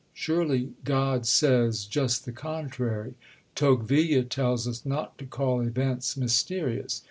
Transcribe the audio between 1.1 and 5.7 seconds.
says just the contrary. Tocqueville tells us not to call